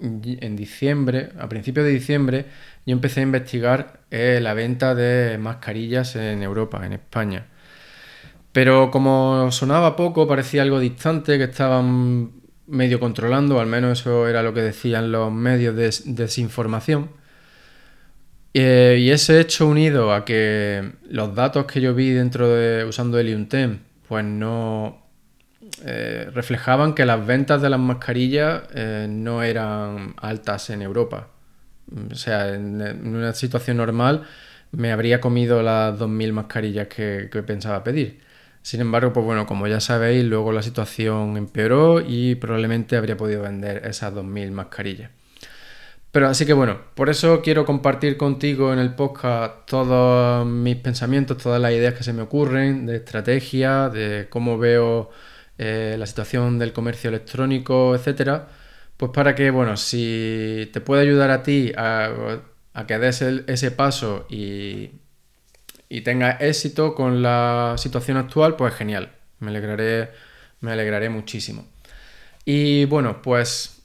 en 0.00 0.56
diciembre, 0.56 1.30
a 1.38 1.48
principios 1.48 1.86
de 1.86 1.92
diciembre, 1.92 2.46
yo 2.86 2.92
empecé 2.92 3.20
a 3.20 3.22
investigar 3.24 4.00
eh, 4.10 4.40
la 4.42 4.54
venta 4.54 4.94
de 4.94 5.38
mascarillas 5.38 6.16
en 6.16 6.42
Europa, 6.42 6.84
en 6.86 6.92
España. 6.92 7.46
Pero 8.56 8.90
como 8.90 9.52
sonaba 9.52 9.96
poco, 9.96 10.26
parecía 10.26 10.62
algo 10.62 10.80
distante, 10.80 11.36
que 11.36 11.44
estaban 11.44 12.30
medio 12.66 12.98
controlando, 12.98 13.60
al 13.60 13.66
menos 13.66 14.00
eso 14.00 14.26
era 14.28 14.42
lo 14.42 14.54
que 14.54 14.62
decían 14.62 15.12
los 15.12 15.30
medios 15.30 15.76
de 15.76 15.94
desinformación. 16.06 17.10
Eh, 18.54 18.96
y 18.98 19.10
ese 19.10 19.40
hecho 19.40 19.68
unido 19.68 20.10
a 20.10 20.24
que 20.24 20.90
los 21.06 21.34
datos 21.34 21.66
que 21.66 21.82
yo 21.82 21.94
vi 21.94 22.12
dentro 22.12 22.48
de 22.48 22.86
usando 22.86 23.18
el 23.18 23.46
pues 24.08 24.24
no 24.24 25.02
eh, 25.84 26.30
reflejaban 26.32 26.94
que 26.94 27.04
las 27.04 27.26
ventas 27.26 27.60
de 27.60 27.68
las 27.68 27.78
mascarillas 27.78 28.62
eh, 28.74 29.06
no 29.06 29.42
eran 29.42 30.14
altas 30.16 30.70
en 30.70 30.80
Europa. 30.80 31.28
O 32.10 32.14
sea, 32.14 32.54
en, 32.54 32.80
una 33.06 33.34
situación 33.34 33.76
normal 33.76 34.22
me 34.72 34.92
habría 34.92 35.20
comido 35.20 35.62
las 35.62 35.98
2.000 35.98 36.32
mascarillas 36.32 36.88
que 36.88 37.28
pensaba 37.46 37.84
pedir. 37.84 38.24
Sin 38.66 38.80
embargo, 38.80 39.12
pues 39.12 39.24
bueno, 39.24 39.46
como 39.46 39.68
ya 39.68 39.78
sabéis, 39.78 40.24
luego 40.24 40.50
la 40.50 40.60
situación 40.60 41.36
empeoró 41.36 42.00
y 42.00 42.34
probablemente 42.34 42.96
habría 42.96 43.16
podido 43.16 43.42
vender 43.42 43.86
esas 43.86 44.12
2.000 44.12 44.50
mascarillas. 44.50 45.12
Pero 46.10 46.26
así 46.26 46.44
que 46.46 46.52
bueno, 46.52 46.80
por 46.96 47.08
eso 47.08 47.42
quiero 47.42 47.64
compartir 47.64 48.16
contigo 48.16 48.72
en 48.72 48.80
el 48.80 48.96
podcast 48.96 49.66
todos 49.66 50.44
mis 50.44 50.74
pensamientos, 50.74 51.38
todas 51.38 51.60
las 51.60 51.70
ideas 51.70 51.94
que 51.94 52.02
se 52.02 52.12
me 52.12 52.22
ocurren 52.22 52.86
de 52.86 52.96
estrategia, 52.96 53.88
de 53.88 54.26
cómo 54.28 54.58
veo 54.58 55.10
eh, 55.58 55.94
la 55.96 56.06
situación 56.06 56.58
del 56.58 56.72
comercio 56.72 57.08
electrónico, 57.10 57.94
etcétera. 57.94 58.48
Pues 58.96 59.12
para 59.12 59.36
que, 59.36 59.50
bueno, 59.52 59.76
si 59.76 60.68
te 60.72 60.80
puede 60.80 61.02
ayudar 61.02 61.30
a 61.30 61.44
ti 61.44 61.72
a, 61.76 62.40
que 62.88 62.98
des 62.98 63.22
ese 63.22 63.70
paso 63.70 64.26
y 64.28 64.90
y 65.88 66.00
tenga 66.02 66.32
éxito 66.32 66.94
con 66.94 67.22
la 67.22 67.74
situación 67.78 68.16
actual, 68.16 68.56
pues 68.56 68.74
genial. 68.74 69.12
Me 69.40 69.50
alegraré, 69.50 70.10
me 70.60 70.72
alegraré 70.72 71.08
muchísimo. 71.08 71.66
Y 72.44 72.84
bueno, 72.86 73.22
pues 73.22 73.82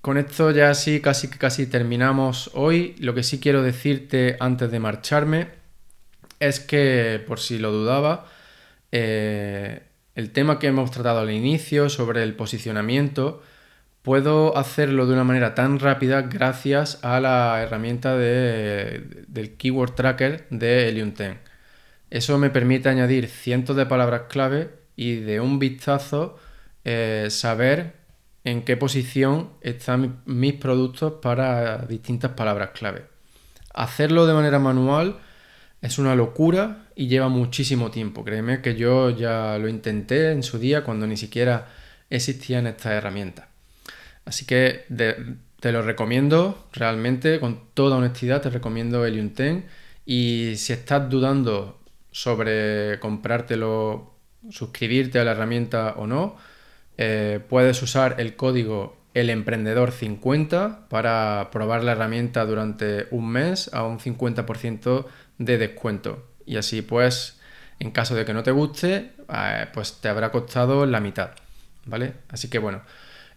con 0.00 0.18
esto 0.18 0.50
ya 0.50 0.74
sí 0.74 1.00
casi 1.00 1.28
casi 1.28 1.66
terminamos 1.66 2.50
hoy. 2.54 2.94
Lo 2.98 3.14
que 3.14 3.22
sí 3.22 3.40
quiero 3.40 3.62
decirte 3.62 4.36
antes 4.40 4.70
de 4.70 4.80
marcharme 4.80 5.48
es 6.40 6.60
que, 6.60 7.22
por 7.26 7.40
si 7.40 7.58
lo 7.58 7.72
dudaba, 7.72 8.26
eh, 8.92 9.82
el 10.14 10.30
tema 10.30 10.58
que 10.58 10.68
hemos 10.68 10.90
tratado 10.90 11.20
al 11.20 11.30
inicio 11.30 11.88
sobre 11.88 12.22
el 12.22 12.34
posicionamiento, 12.34 13.42
puedo 14.04 14.56
hacerlo 14.56 15.06
de 15.06 15.14
una 15.14 15.24
manera 15.24 15.54
tan 15.54 15.80
rápida 15.80 16.22
gracias 16.22 17.02
a 17.02 17.20
la 17.20 17.62
herramienta 17.62 18.16
del 18.16 19.56
Keyword 19.56 19.94
Tracker 19.94 20.46
de 20.50 20.88
Helium 20.88 21.14
10. 21.14 21.38
Eso 22.10 22.38
me 22.38 22.50
permite 22.50 22.90
añadir 22.90 23.28
cientos 23.28 23.76
de 23.76 23.86
palabras 23.86 24.24
clave 24.28 24.70
y 24.94 25.16
de 25.16 25.40
un 25.40 25.58
vistazo 25.58 26.38
eh, 26.84 27.28
saber 27.30 27.94
en 28.44 28.62
qué 28.62 28.76
posición 28.76 29.52
están 29.62 30.20
mis 30.26 30.52
productos 30.52 31.14
para 31.22 31.78
distintas 31.78 32.32
palabras 32.32 32.70
clave. 32.74 33.06
Hacerlo 33.72 34.26
de 34.26 34.34
manera 34.34 34.58
manual 34.58 35.16
es 35.80 35.98
una 35.98 36.14
locura 36.14 36.88
y 36.94 37.08
lleva 37.08 37.30
muchísimo 37.30 37.90
tiempo. 37.90 38.22
Créeme 38.22 38.60
que 38.60 38.76
yo 38.76 39.08
ya 39.08 39.56
lo 39.58 39.66
intenté 39.66 40.30
en 40.32 40.42
su 40.42 40.58
día 40.58 40.84
cuando 40.84 41.06
ni 41.06 41.16
siquiera 41.16 41.68
existían 42.10 42.66
estas 42.66 42.92
herramientas. 42.92 43.53
Así 44.24 44.46
que 44.46 44.84
te 45.60 45.72
lo 45.72 45.82
recomiendo 45.82 46.66
realmente, 46.72 47.40
con 47.40 47.60
toda 47.74 47.96
honestidad, 47.96 48.42
te 48.42 48.50
recomiendo 48.50 49.04
el 49.06 49.34
10. 49.34 49.64
Y 50.06 50.54
si 50.56 50.72
estás 50.72 51.08
dudando 51.08 51.80
sobre 52.10 53.00
comprártelo, 53.00 54.14
suscribirte 54.50 55.18
a 55.18 55.24
la 55.24 55.32
herramienta 55.32 55.94
o 55.96 56.06
no, 56.06 56.36
eh, 56.98 57.40
puedes 57.48 57.82
usar 57.82 58.16
el 58.18 58.36
código 58.36 58.96
ELEMPRENDEDOR50 59.14 60.88
para 60.88 61.48
probar 61.50 61.82
la 61.82 61.92
herramienta 61.92 62.44
durante 62.44 63.06
un 63.10 63.30
mes 63.30 63.72
a 63.72 63.84
un 63.84 63.98
50% 63.98 65.06
de 65.38 65.58
descuento. 65.58 66.28
Y 66.46 66.56
así 66.56 66.82
pues, 66.82 67.40
en 67.78 67.90
caso 67.90 68.14
de 68.14 68.24
que 68.24 68.34
no 68.34 68.42
te 68.42 68.50
guste, 68.50 69.12
eh, 69.32 69.66
pues 69.72 70.00
te 70.00 70.08
habrá 70.08 70.30
costado 70.30 70.84
la 70.86 71.00
mitad. 71.00 71.30
¿Vale? 71.86 72.14
Así 72.28 72.48
que 72.48 72.58
bueno. 72.58 72.82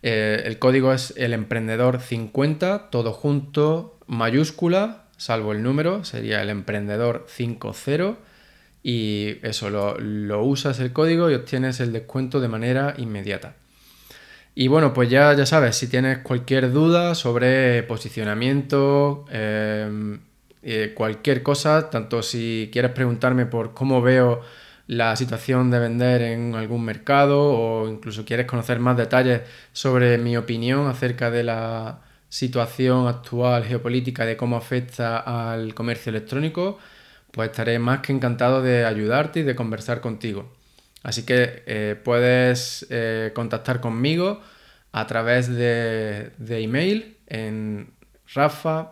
Eh, 0.03 0.43
el 0.45 0.59
código 0.59 0.93
es 0.93 1.13
el 1.17 1.33
emprendedor 1.33 1.99
50, 2.01 2.89
todo 2.89 3.13
junto, 3.13 3.97
mayúscula, 4.07 5.05
salvo 5.17 5.51
el 5.51 5.63
número, 5.63 6.03
sería 6.03 6.41
el 6.41 6.49
emprendedor 6.49 7.25
50. 7.27 8.15
Y 8.83 9.37
eso, 9.41 9.69
lo, 9.69 10.43
usas 10.43 10.79
el 10.79 10.93
código 10.93 11.29
y 11.29 11.33
obtienes 11.33 11.79
el 11.79 11.91
descuento 11.91 12.39
de 12.39 12.47
manera 12.47 12.93
inmediata. 12.97 13.55
Y 14.55 14.69
bueno, 14.69 14.93
pues 14.93 15.09
ya, 15.09 15.33
ya 15.33 15.45
sabes, 15.45 15.75
si 15.75 15.87
tienes 15.87 16.19
cualquier 16.19 16.71
duda 16.71 17.13
sobre 17.13 17.83
posicionamiento, 17.83 19.25
eh, 19.29 20.17
eh, 20.63 20.93
cualquier 20.95 21.43
cosa, 21.43 21.89
tanto 21.89 22.23
si 22.23 22.69
quieres 22.71 22.91
preguntarme 22.91 23.45
por 23.45 23.73
cómo 23.73 24.01
veo 24.01 24.41
la 24.87 25.15
situación 25.15 25.69
de 25.69 25.79
vender 25.79 26.21
en 26.21 26.55
algún 26.55 26.83
mercado 26.83 27.39
o 27.39 27.89
incluso 27.89 28.25
quieres 28.25 28.47
conocer 28.47 28.79
más 28.79 28.97
detalles 28.97 29.41
sobre 29.73 30.17
mi 30.17 30.37
opinión 30.37 30.87
acerca 30.87 31.29
de 31.29 31.43
la 31.43 32.01
situación 32.29 33.07
actual 33.07 33.65
geopolítica 33.65 34.25
de 34.25 34.37
cómo 34.37 34.57
afecta 34.57 35.51
al 35.51 35.73
comercio 35.73 36.09
electrónico, 36.09 36.77
pues 37.31 37.51
estaré 37.51 37.79
más 37.79 37.99
que 37.99 38.13
encantado 38.13 38.61
de 38.61 38.85
ayudarte 38.85 39.41
y 39.41 39.43
de 39.43 39.55
conversar 39.55 40.01
contigo. 40.01 40.53
Así 41.03 41.25
que 41.25 41.63
eh, 41.67 41.95
puedes 42.03 42.87
eh, 42.89 43.31
contactar 43.35 43.79
conmigo 43.81 44.41
a 44.91 45.05
través 45.05 45.47
de, 45.47 46.31
de 46.37 46.61
email 46.61 47.17
en 47.27 47.91
rafa 48.33 48.91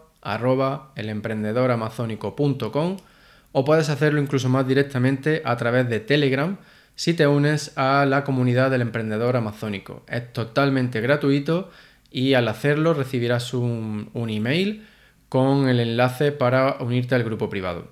o 3.58 3.64
puedes 3.64 3.88
hacerlo 3.88 4.22
incluso 4.22 4.50
más 4.50 4.68
directamente 4.68 5.42
a 5.46 5.56
través 5.56 5.88
de 5.88 6.02
Telegram 6.02 6.58
si 6.94 7.14
te 7.14 7.26
unes 7.26 7.72
a 7.78 8.06
la 8.06 8.26
comunidad 8.26 8.70
del 8.70 8.82
emprendedor 8.82 9.38
amazónico. 9.38 10.04
Es 10.10 10.34
totalmente 10.34 11.00
gratuito 11.00 11.70
y 12.12 12.34
al 12.34 12.50
hacerlo 12.50 12.94
recibirás 12.94 13.54
un, 13.54 14.12
email 14.14 14.86
con 15.30 15.70
el 15.70 15.80
enlace 15.80 16.34
para 16.34 16.76
unirte 16.82 17.16
al 17.16 17.24
grupo 17.24 17.50
privado. 17.50 17.88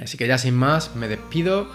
Así 0.00 0.16
que 0.16 0.28
ya 0.28 0.38
sin 0.38 0.54
más, 0.54 0.94
me 0.94 1.08
despido. 1.08 1.66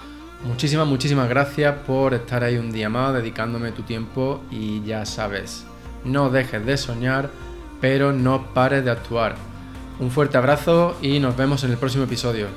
Muchísimas, 0.45 0.87
muchísimas 0.87 1.27
gracias 1.27 1.79
por 1.85 2.13
estar 2.13 2.45
ahí 2.45 2.55
un 2.55 2.71
día 2.71 2.87
más 2.87 3.13
dedicándome 3.13 3.73
tu 3.73 3.81
tiempo 3.81 4.41
y 4.49 4.81
ya 4.85 5.05
sabes, 5.05 5.65
no 6.05 6.29
dejes 6.29 6.65
de 6.65 6.77
soñar, 6.77 7.29
pero 7.81 8.13
no 8.13 8.53
pares 8.53 8.85
de 8.85 8.91
actuar. 8.91 9.35
Un 9.99 10.11
fuerte 10.11 10.37
abrazo 10.37 10.97
y 11.01 11.19
nos 11.19 11.35
vemos 11.35 11.65
en 11.65 11.71
el 11.71 11.77
próximo 11.77 12.05
episodio. 12.05 12.47